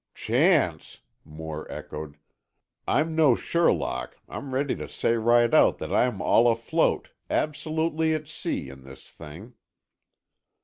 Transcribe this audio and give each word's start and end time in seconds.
"Chance!" 0.15 1.01
Moore 1.23 1.71
echoed. 1.71 2.17
"I'm 2.87 3.15
no 3.15 3.35
Sherlock, 3.35 4.17
I'm 4.27 4.51
ready 4.51 4.73
to 4.77 4.89
say 4.89 5.13
right 5.13 5.53
out 5.53 5.77
that 5.77 5.93
I'm 5.93 6.23
all 6.23 6.47
afloat, 6.47 7.11
absolutely 7.29 8.15
at 8.15 8.27
sea, 8.27 8.69
in 8.69 8.81
this 8.83 9.11
thing." 9.11 9.53